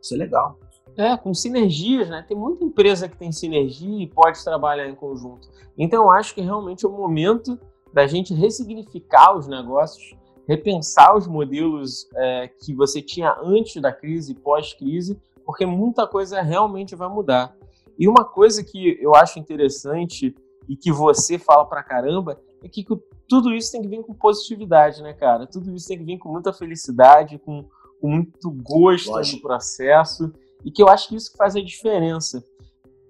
[0.00, 0.58] Isso é legal.
[0.96, 2.24] É, com sinergias, né?
[2.26, 5.48] Tem muita empresa que tem sinergia e pode trabalhar em conjunto.
[5.76, 7.58] Então, eu acho que realmente é o momento
[7.92, 10.14] da gente ressignificar os negócios,
[10.46, 16.40] repensar os modelos é, que você tinha antes da crise e pós-crise, porque muita coisa
[16.42, 17.56] realmente vai mudar.
[17.98, 20.34] E uma coisa que eu acho interessante
[20.68, 22.84] e que você fala pra caramba é que
[23.28, 25.46] tudo isso tem que vir com positividade, né, cara?
[25.46, 27.64] Tudo isso tem que vir com muita felicidade, com,
[28.00, 29.36] com muito gosto Lógico.
[29.36, 30.32] no processo,
[30.64, 32.44] e que eu acho que isso faz a diferença.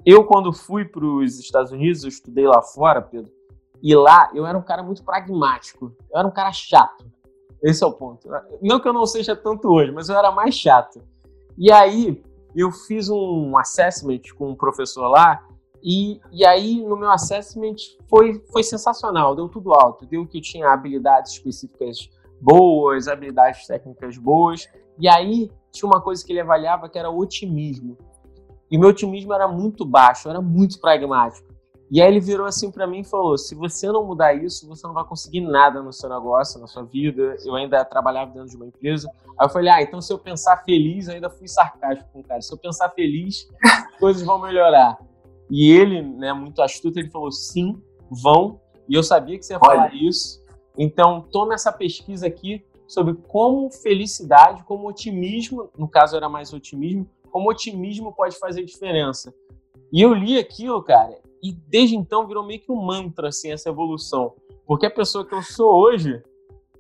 [0.05, 3.33] Eu, quando fui para os Estados Unidos, eu estudei lá fora, Pedro,
[3.83, 7.05] e lá eu era um cara muito pragmático, eu era um cara chato.
[7.63, 8.29] Esse é o ponto.
[8.61, 11.01] Não que eu não seja tanto hoje, mas eu era mais chato.
[11.57, 12.23] E aí
[12.55, 15.47] eu fiz um assessment com um professor lá
[15.85, 17.77] e, e aí no meu assessment
[18.09, 22.09] foi, foi sensacional, deu tudo alto, deu que eu tinha habilidades específicas
[22.41, 24.67] boas, habilidades técnicas boas.
[24.99, 27.99] E aí tinha uma coisa que ele avaliava que era o otimismo.
[28.71, 31.53] E meu otimismo era muito baixo, era muito pragmático.
[31.91, 34.87] E aí ele virou assim para mim e falou: se você não mudar isso, você
[34.87, 37.37] não vai conseguir nada no seu negócio, na sua vida.
[37.45, 39.07] Eu ainda trabalhava dentro de uma empresa.
[39.39, 42.25] Aí eu falei: ah, então se eu pensar feliz, eu ainda fui sarcástico com o
[42.25, 42.41] cara.
[42.41, 43.47] Se eu pensar feliz,
[44.01, 44.99] coisas vão melhorar.
[45.51, 47.81] E ele, né, muito astuto, ele falou: sim,
[48.11, 48.61] vão.
[48.89, 49.95] E eu sabia que você ia falar Olha.
[49.95, 50.43] isso.
[50.77, 57.09] Então tome essa pesquisa aqui sobre como felicidade, como otimismo, no caso era mais otimismo,
[57.31, 59.35] como otimismo pode fazer diferença.
[59.93, 63.69] E eu li aquilo, cara, e desde então virou meio que um mantra, assim, essa
[63.69, 64.35] evolução.
[64.67, 66.23] Porque a pessoa que eu sou hoje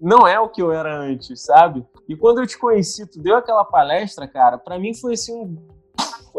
[0.00, 1.84] não é o que eu era antes, sabe?
[2.08, 5.56] E quando eu te conheci, tu deu aquela palestra, cara, para mim foi assim um...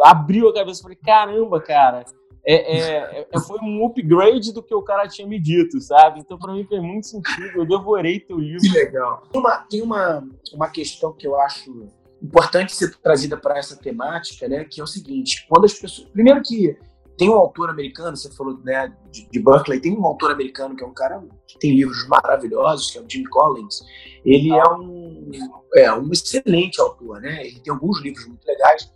[0.04, 2.06] Abriu a cabeça, falei, caramba, cara,
[2.46, 6.20] é, é, é, foi um upgrade do que o cara tinha me dito, sabe?
[6.20, 7.58] Então, para mim, fez muito sentido.
[7.58, 8.62] Eu devorei teu livro.
[8.62, 9.24] Que legal.
[9.34, 11.88] Uma, tem uma, uma questão que eu acho
[12.22, 14.64] importante ser trazida para essa temática, né?
[14.64, 16.08] Que é o seguinte: quando as pessoas.
[16.10, 16.78] Primeiro, que
[17.18, 20.84] tem um autor americano, você falou né, de, de, Berkeley, tem um autor americano que
[20.84, 23.82] é um cara que tem livros maravilhosos, que é o Jim Collins.
[24.24, 25.32] Ele é um,
[25.76, 27.46] é um excelente autor, né?
[27.46, 28.92] Ele tem alguns livros muito legais.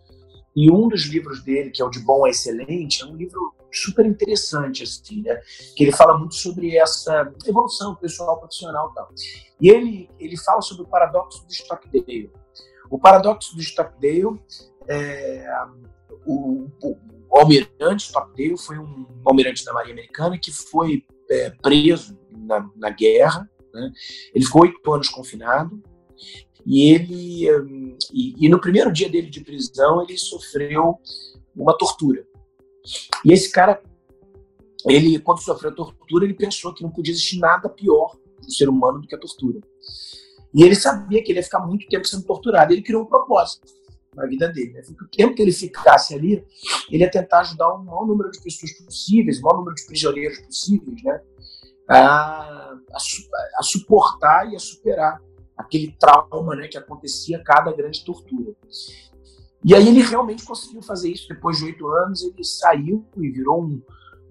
[0.60, 3.56] E um dos livros dele, que é o de Bom a Excelente, é um livro
[3.72, 5.39] super interessante, assim, né?
[5.74, 9.10] Que ele fala muito sobre essa evolução pessoal, profissional e tal.
[9.62, 12.30] E ele, ele fala sobre o paradoxo do Stockdale.
[12.89, 14.38] O paradoxo do Stockdale
[14.86, 15.48] é,
[16.26, 16.98] o, o,
[17.32, 23.50] almirante Stockdale foi um almirante da Marinha Americana que foi é, preso na, na guerra.
[23.74, 23.93] Né?
[24.36, 25.82] Ele ficou oito anos confinado
[26.69, 30.99] e ele hum, e, e, no primeiro dia dele de prisão ele sofreu
[31.55, 32.23] uma tortura.
[33.25, 33.82] E esse cara,
[34.88, 38.51] ele quando sofreu a tortura, ele pensou que não podia existir nada pior para o
[38.51, 39.60] ser humano do que a tortura.
[40.53, 42.71] E ele sabia que ele ia ficar muito tempo sendo torturado.
[42.71, 43.67] Ele criou um propósito
[44.15, 44.73] na vida dele.
[44.73, 44.84] Né?
[44.89, 46.43] O tempo que ele ficasse ali,
[46.91, 50.39] ele ia tentar ajudar o maior número de pessoas possíveis, o maior número de prisioneiros
[50.39, 51.19] possíveis, né?
[51.88, 52.97] a, a,
[53.58, 55.19] a suportar e a superar
[55.60, 58.56] aquele trauma né, que acontecia a cada grande tortura.
[59.63, 61.28] E aí ele realmente conseguiu fazer isso.
[61.28, 63.82] Depois de oito anos, ele saiu e virou um,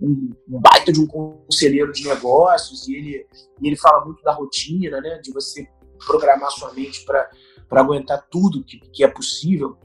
[0.01, 2.89] um, um, baita de um conselheiro de negócios.
[2.89, 3.27] E ele,
[3.63, 5.69] ele fala muito da rotina, né, de você
[6.07, 7.29] programar sua mente para
[7.69, 9.77] para aguentar tudo que, que é possível.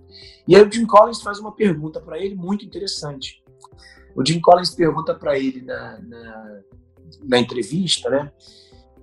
[0.48, 3.44] E aí o Jim Collins faz uma pergunta para ele muito interessante.
[4.16, 6.62] O Jim Collins pergunta para ele na, na,
[7.24, 8.32] na, entrevista, né?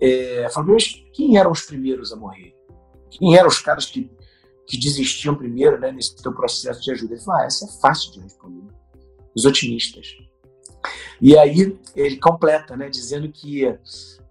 [0.01, 2.55] É, falou, mas quem eram os primeiros a morrer?
[3.11, 4.11] Quem eram os caras que,
[4.67, 7.15] que desistiam primeiro né, nesse teu processo de ajuda?
[7.15, 8.73] Ele falou, ah, essa é fácil de responder.
[9.37, 10.09] Os otimistas.
[11.21, 13.67] E aí ele completa, né, dizendo que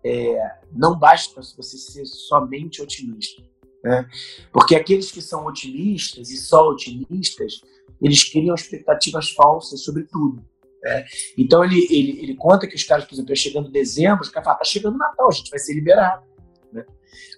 [0.03, 3.43] é, não basta você ser somente otimista.
[3.83, 4.07] Né?
[4.51, 7.61] Porque aqueles que são otimistas e só otimistas,
[8.01, 10.43] eles criam expectativas falsas sobre tudo.
[10.83, 11.05] Né?
[11.37, 14.45] Então ele, ele, ele conta que os caras, por exemplo, é chegando dezembro, os caras
[14.45, 16.23] falam, tá chegando Natal, a gente vai ser liberado.
[16.71, 16.85] Né?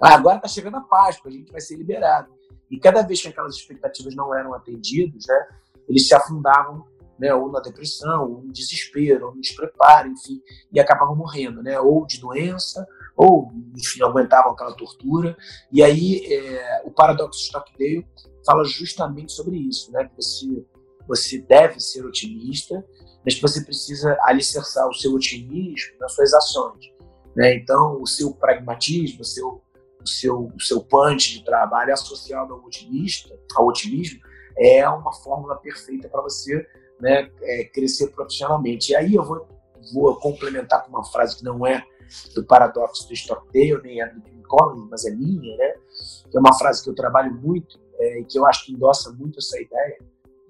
[0.02, 2.30] Ah, agora tá chegando a Páscoa, a gente vai ser liberado.
[2.70, 5.48] E cada vez que aquelas expectativas não eram atendidas, né,
[5.90, 6.86] eles se afundavam
[7.22, 11.80] né, ou na depressão, ou no desespero, ou no despreparo, enfim, e acabavam morrendo, né,
[11.80, 12.84] ou de doença,
[13.16, 15.38] ou, enfim, aguentavam aquela tortura.
[15.72, 18.08] E aí é, o paradoxo Stockdale
[18.44, 20.66] fala justamente sobre isso, né, que você,
[21.08, 22.84] você deve ser otimista,
[23.24, 26.92] mas você precisa alicerçar o seu otimismo nas suas ações.
[27.36, 27.56] Né?
[27.56, 29.62] Então, o seu pragmatismo, o seu,
[30.02, 34.20] o seu, o seu punch de trabalho associado ao otimista, ao otimismo,
[34.58, 36.66] é uma fórmula perfeita para você
[37.00, 38.92] né, é, crescer profissionalmente.
[38.92, 39.48] E aí eu vou,
[39.94, 41.84] vou complementar com uma frase que não é
[42.36, 45.76] do paradoxo do Stockdale, nem é do Tim Collins, mas é minha, né?
[46.30, 49.12] Que é uma frase que eu trabalho muito é, e que eu acho que endossa
[49.14, 49.98] muito essa ideia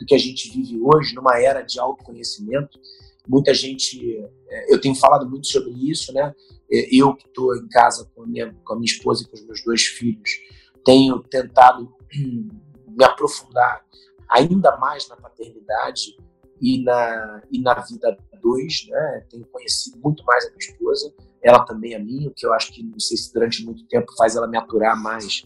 [0.01, 2.79] do que a gente vive hoje, numa era de autoconhecimento.
[3.27, 4.17] Muita gente,
[4.49, 6.33] é, eu tenho falado muito sobre isso, né?
[6.71, 9.35] É, eu que estou em casa com a, minha, com a minha esposa e com
[9.35, 10.31] os meus dois filhos,
[10.83, 13.85] tenho tentado me aprofundar
[14.27, 16.17] ainda mais na paternidade
[16.59, 19.23] e na, e na vida dois, né?
[19.29, 22.73] Tenho conhecido muito mais a minha esposa, ela também a mim, o que eu acho
[22.73, 25.45] que não sei se durante muito tempo faz ela me aturar mais,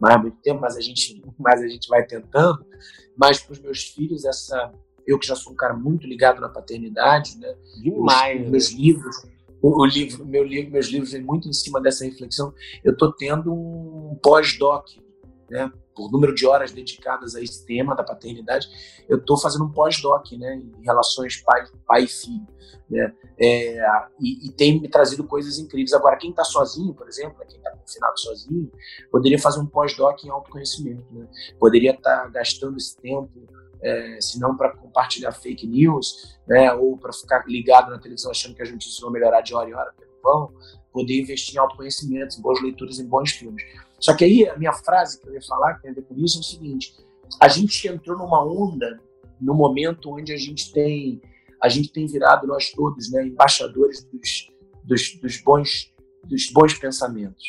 [0.00, 2.64] mais muito tempo, mas a gente, mas a gente vai tentando.
[3.16, 4.72] Mas para os meus filhos essa,
[5.06, 7.54] eu que já sou um cara muito ligado na paternidade, né?
[7.82, 8.40] Demais.
[8.40, 8.50] Os, né?
[8.50, 9.16] meus livros,
[9.62, 12.52] o, o, livro, meu livro, meus livros vêm muito em cima dessa reflexão.
[12.84, 14.88] Eu estou tendo um pós-doc,
[15.48, 15.70] né?
[15.96, 18.68] por número de horas dedicadas a esse tema da paternidade,
[19.08, 22.46] eu estou fazendo um pós-doc né, em relações pai, pai e filho.
[22.88, 23.80] Né, é,
[24.20, 25.92] e, e, tem me trazido coisas incríveis.
[25.92, 28.70] Agora, quem está sozinho, por exemplo, né, quem está confinado sozinho,
[29.10, 31.04] poderia fazer um pós-doc em autoconhecimento.
[31.10, 31.26] Né,
[31.58, 33.30] poderia estar tá gastando esse tempo,
[33.82, 38.54] é, se não para compartilhar fake news, né, ou para ficar ligado na televisão achando
[38.54, 40.52] que as notícias vão melhorar de hora em hora, não vão,
[40.92, 43.62] poder investir em autoconhecimento, em boas leituras, em bons filmes.
[43.98, 46.14] Só que aí a minha frase que eu ia falar, que tem a ver com
[46.16, 46.94] isso, é o seguinte:
[47.40, 49.00] a gente entrou numa onda
[49.40, 51.20] no momento onde a gente tem
[51.60, 54.52] a gente tem virado nós todos, né, embaixadores dos,
[54.84, 55.92] dos, dos bons
[56.24, 57.44] dos bons pensamentos.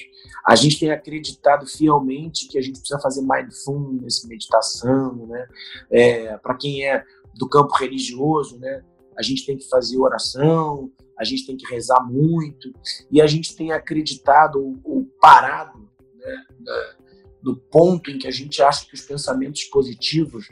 [0.45, 5.47] A gente tem acreditado fielmente que a gente precisa fazer mindfulness, meditação, né?
[5.89, 7.03] É, Para quem é
[7.35, 8.83] do campo religioso, né?
[9.17, 12.71] A gente tem que fazer oração, a gente tem que rezar muito
[13.11, 15.86] e a gente tem acreditado ou, ou parado
[16.27, 16.95] né,
[17.41, 20.47] do ponto em que a gente acha que os pensamentos positivos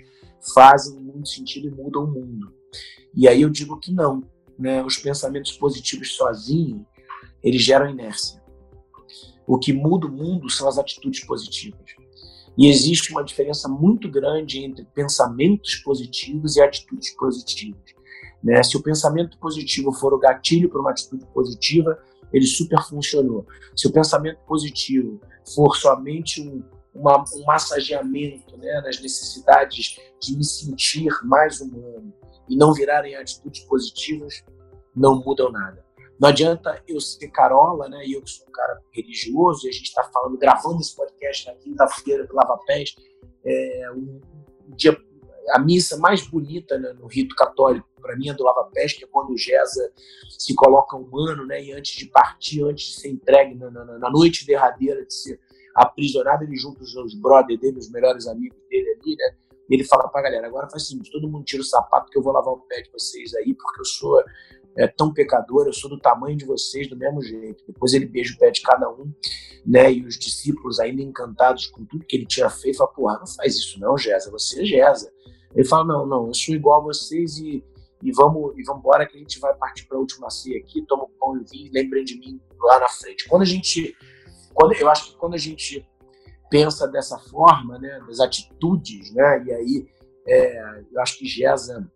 [0.53, 2.53] fazem muito sentido e mudam o mundo.
[3.13, 4.23] E aí eu digo que não.
[4.57, 4.83] Né?
[4.83, 6.85] Os pensamentos positivos sozinhos,
[7.43, 8.41] eles geram inércia.
[9.47, 11.95] O que muda o mundo são as atitudes positivas.
[12.57, 17.93] E existe uma diferença muito grande entre pensamentos positivos e atitudes positivas.
[18.41, 18.63] Né?
[18.63, 21.99] Se o pensamento positivo for o gatilho para uma atitude positiva,
[22.35, 23.45] ele super funcionou.
[23.75, 25.21] Se o pensamento positivo
[25.53, 32.13] for somente um, uma, um massageamento né, nas necessidades de me sentir mais humano
[32.49, 34.43] e não virarem atitudes positivas,
[34.95, 35.83] não mudam nada.
[36.19, 38.05] Não adianta eu ser carola, né?
[38.05, 41.47] E eu que sou um cara religioso, e a gente está falando, gravando esse podcast
[41.47, 42.95] na quinta-feira do Lava Pés,
[43.45, 44.21] é, um,
[44.69, 44.97] dia
[45.49, 49.03] a missa mais bonita né, no rito católico, para mim, é do Lava Pés, que
[49.03, 49.91] é quando o Gesa
[50.29, 54.09] se coloca humano, né, e antes de partir, antes de ser entregue na, na, na
[54.09, 55.39] noite derradeira de ser
[55.75, 59.35] aprisionado, ele junta os, os brothers dele, os melhores amigos dele ali, né,
[59.69, 62.21] e ele fala pra galera, agora faz assim, todo mundo tira o sapato que eu
[62.21, 64.23] vou lavar o pé de vocês aí, porque eu sou
[64.77, 67.63] é, tão pecador, eu sou do tamanho de vocês do mesmo jeito.
[67.65, 69.11] Depois ele beija o pé de cada um,
[69.65, 69.91] né?
[69.91, 73.55] E os discípulos ainda encantados com tudo que ele tinha feito, falam, porra, não faz
[73.55, 75.11] isso não, Gesa, você é Gesa.
[75.55, 77.63] Ele fala: não, não, eu sou igual a vocês e,
[78.03, 80.85] e vamos e vamos embora que a gente vai partir para a última ceia aqui,
[80.85, 83.27] toma pão e vinho, lembrem de mim lá na frente.
[83.27, 83.95] Quando a gente,
[84.53, 85.87] quando eu acho que quando a gente
[86.49, 89.87] pensa dessa forma, né, das atitudes, né, e aí
[90.27, 91.89] é, eu acho que Gesa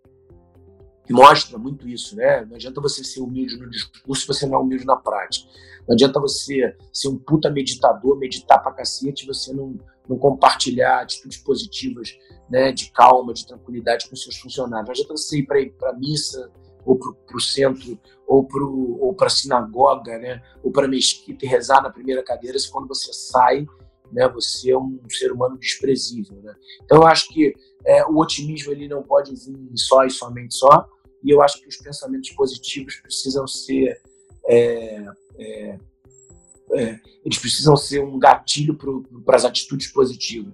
[1.11, 2.45] mostra muito isso, né?
[2.45, 5.49] Não adianta você ser humilde no discurso se você não é humilde na prática.
[5.88, 9.75] Não adianta você ser um puta meditador, meditar pra cacete, você não,
[10.10, 12.18] não compartilhar atitudes positivas
[12.49, 14.88] né, de calma, de tranquilidade com seus funcionários.
[14.88, 16.51] Não adianta você ir para a missa,
[16.86, 21.84] ou para o centro, ou para a sinagoga, né, ou para a mesquita e rezar
[21.84, 23.68] na primeira cadeira, se quando você sai,
[24.12, 26.41] né, você é um ser humano desprezível.
[26.41, 26.55] Né?
[26.84, 27.53] Então, eu acho que
[27.86, 30.88] é, o otimismo ele não pode vir só e somente só,
[31.24, 34.01] e eu acho que os pensamentos positivos precisam ser
[34.47, 35.05] é,
[35.38, 35.78] é,
[36.74, 38.78] é, eles precisam ser um gatilho
[39.26, 40.53] para as atitudes positivas.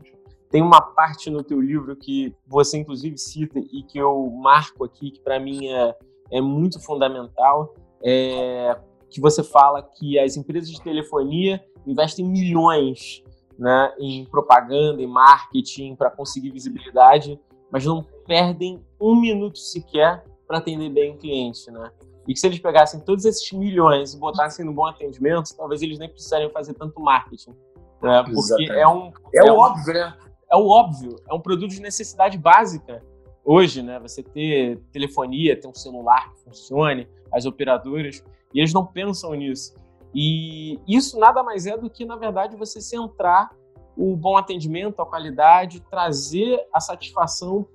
[0.50, 5.12] Tem uma parte no teu livro que você inclusive cita e que eu marco aqui
[5.12, 5.96] que para mim é,
[6.32, 8.78] é muito fundamental, é,
[9.10, 13.24] que você fala que as empresas de telefonia investem milhões
[13.58, 17.40] né, em propaganda, em marketing para conseguir visibilidade,
[17.72, 21.92] mas não perdem um minuto sequer para atender bem o cliente, né?
[22.28, 26.00] E que se eles pegassem todos esses milhões e botassem no bom atendimento, talvez eles
[26.00, 27.56] nem precisariam fazer tanto marketing.
[28.02, 28.24] Né?
[28.24, 29.12] Porque é um.
[29.34, 30.18] É, é um, óbvio, né?
[30.52, 31.16] É o óbvio.
[31.30, 33.04] É um produto de necessidade básica
[33.44, 34.00] hoje, né?
[34.00, 38.24] Você ter telefonia, ter um celular que funcione, as operadoras,
[38.54, 39.76] e eles não pensam nisso.
[40.14, 43.52] E isso nada mais é do que, na verdade, você centrar
[43.98, 47.68] o bom atendimento, a qualidade, trazer a satisfação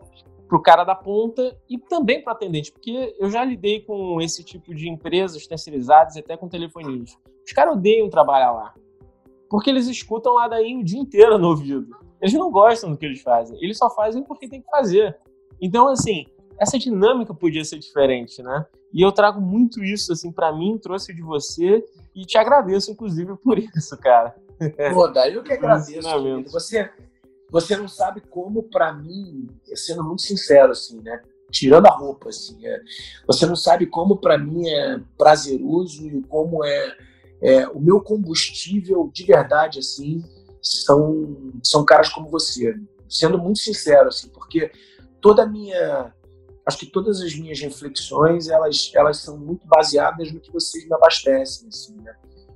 [0.51, 4.21] para o cara da ponta e também para o atendente, porque eu já lidei com
[4.21, 7.17] esse tipo de empresas terceirizadas e até com telefonias.
[7.47, 8.75] Os caras odeiam trabalhar lá,
[9.49, 11.97] porque eles escutam lá daí o dia inteiro no ouvido.
[12.21, 15.17] Eles não gostam do que eles fazem, eles só fazem porque tem que fazer.
[15.61, 16.27] Então, assim,
[16.59, 18.67] essa dinâmica podia ser diferente, né?
[18.93, 23.37] E eu trago muito isso, assim, para mim, trouxe de você e te agradeço, inclusive,
[23.37, 24.35] por isso, cara.
[24.93, 26.03] Pô, daí eu que agradeço.
[26.51, 26.91] Você,
[27.51, 31.21] você não sabe como, para mim, sendo muito sincero, assim, né?
[31.51, 32.81] Tirando a roupa, assim, é,
[33.27, 36.97] você não sabe como, para mim, é prazeroso e como é,
[37.43, 40.23] é o meu combustível de verdade, assim,
[40.63, 42.75] são, são caras como você.
[43.09, 44.71] Sendo muito sincero, assim, porque
[45.21, 46.15] toda a minha
[46.65, 50.95] acho que todas as minhas reflexões elas elas são muito baseadas no que vocês me
[50.95, 52.15] abastecem assim né?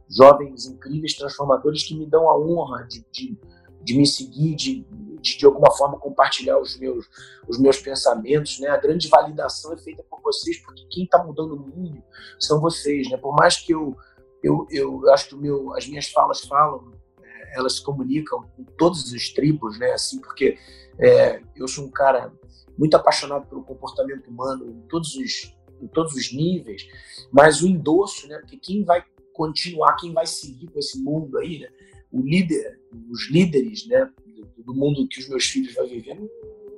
[0.09, 3.36] jovens incríveis transformadores que me dão a honra de, de
[3.85, 4.87] de me seguir, de,
[5.20, 7.07] de, de alguma forma compartilhar os meus,
[7.47, 8.68] os meus pensamentos, né?
[8.68, 12.03] A grande validação é feita por vocês, porque quem está mudando o mundo
[12.41, 13.18] são vocês, né?
[13.18, 13.95] Por mais que eu,
[14.43, 19.12] eu, eu acho que meu, as minhas falas falam, é, elas se comunicam com todos
[19.12, 19.93] os tribos, né?
[19.93, 20.59] Assim, porque
[20.99, 22.32] é, eu sou um cara
[22.76, 26.89] muito apaixonado pelo comportamento humano em todos os em todos os níveis,
[27.30, 28.39] mas o endosso, né?
[28.39, 29.05] Porque quem vai
[29.35, 31.68] continuar, quem vai seguir com esse mundo aí, né?
[32.14, 32.78] o líder,
[33.11, 34.11] os líderes, né,
[34.59, 36.28] do, mundo que os meus filhos vão viver, não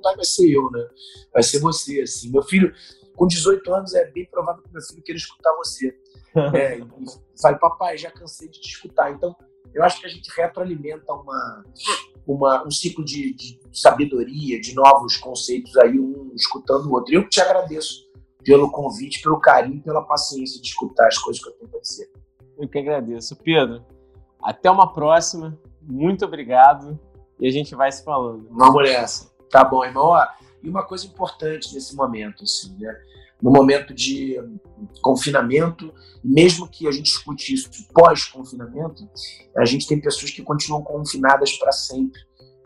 [0.03, 0.87] vai ser eu, né?
[1.33, 2.31] Vai ser você, assim.
[2.31, 2.73] Meu filho,
[3.17, 5.97] com 18 anos, é bem provável que meu filho queira escutar você.
[6.55, 6.87] é, e
[7.41, 9.11] fale, papai, já cansei de te escutar.
[9.11, 9.35] Então,
[9.75, 11.64] eu acho que a gente retroalimenta uma,
[12.27, 17.14] uma, um ciclo de, de sabedoria, de novos conceitos aí, um escutando o outro.
[17.14, 18.07] Eu te agradeço
[18.45, 22.11] pelo convite, pelo carinho, pela paciência de escutar as coisas que eu tenho para dizer.
[22.57, 23.35] Eu que agradeço.
[23.37, 23.85] Pedro,
[24.43, 25.59] até uma próxima.
[25.87, 26.99] Muito obrigado.
[27.39, 28.49] E a gente vai se falando.
[28.51, 29.30] Vamos nessa.
[29.51, 30.12] Tá bom, irmão.
[30.62, 32.95] e uma coisa importante nesse momento, assim, né?
[33.41, 34.37] No momento de
[35.03, 35.93] confinamento,
[36.24, 39.07] mesmo que a gente escute isso pós-confinamento,
[39.57, 42.18] a gente tem pessoas que continuam confinadas para sempre,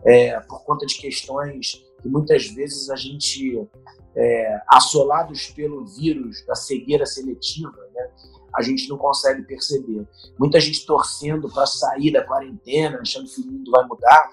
[0.05, 3.69] é, por conta de questões que muitas vezes a gente,
[4.15, 8.11] é, assolados pelo vírus da cegueira seletiva, né,
[8.55, 10.07] a gente não consegue perceber.
[10.39, 14.31] Muita gente torcendo para sair da quarentena, achando que o mundo vai mudar.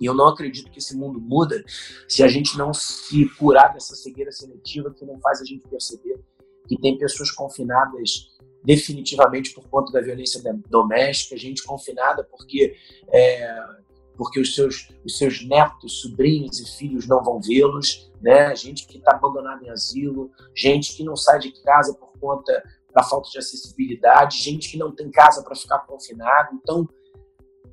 [0.00, 1.64] E eu não acredito que esse mundo muda
[2.08, 6.20] se a gente não se curar dessa cegueira seletiva que não faz a gente perceber
[6.68, 12.76] que tem pessoas confinadas definitivamente por conta da violência doméstica, gente confinada porque
[13.08, 13.76] é,
[14.16, 18.54] porque os seus, os seus netos, sobrinhos e filhos não vão vê-los, né?
[18.56, 22.62] Gente que está abandonada em asilo, gente que não sai de casa por conta
[22.96, 26.48] da falta de acessibilidade, gente que não tem casa para ficar confinado.
[26.54, 26.88] Então,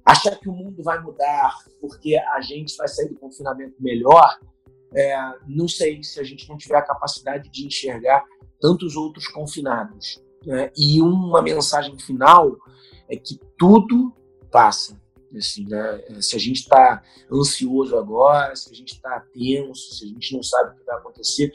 [0.06, 4.38] achar que o mundo vai mudar porque a gente vai sair do confinamento melhor,
[4.94, 5.16] é,
[5.48, 8.22] não sei se a gente não tiver a capacidade de enxergar
[8.60, 10.22] tantos outros confinados.
[10.46, 10.70] Né?
[10.78, 12.58] E uma mensagem final
[13.10, 14.14] é que tudo
[14.52, 15.02] passa.
[15.36, 16.22] Assim, né?
[16.22, 20.44] Se a gente está ansioso agora, se a gente está tenso, se a gente não
[20.44, 21.52] sabe o que vai acontecer,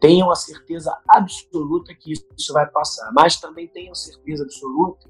[0.00, 3.10] tenham a certeza absoluta que isso vai passar.
[3.12, 5.08] Mas também tenham certeza absoluta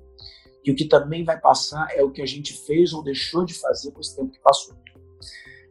[0.63, 3.55] que o que também vai passar é o que a gente fez ou deixou de
[3.55, 4.75] fazer com esse tempo que passou.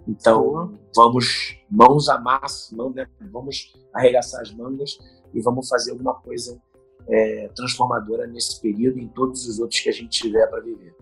[0.07, 3.07] Então, vamos mãos à massa, né?
[3.31, 4.97] vamos arregaçar as mangas
[5.33, 6.61] e vamos fazer alguma coisa
[7.07, 10.95] é, transformadora nesse período e em todos os outros que a gente tiver para viver.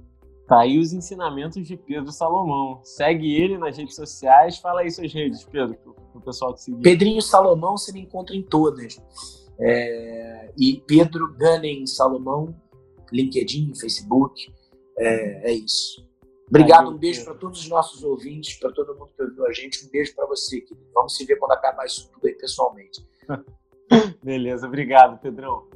[0.50, 2.82] Tá aí os ensinamentos de Pedro Salomão.
[2.84, 4.58] Segue ele nas redes sociais.
[4.58, 6.82] Fala aí suas redes, Pedro, pro, pessoal te seguir.
[6.82, 9.00] Pedrinho Salomão você me encontra em todas.
[9.60, 12.56] É, e Pedro Ganem Salomão,
[13.14, 14.52] LinkedIn, Facebook.
[14.98, 16.04] É, é isso.
[16.48, 19.86] Obrigado, um beijo para todos os nossos ouvintes, para todo mundo que ouviu a gente.
[19.86, 20.90] Um beijo para você, querido.
[20.96, 23.06] Vamos se ver quando acabar isso tudo aí pessoalmente.
[24.24, 25.68] Beleza, obrigado, Pedrão.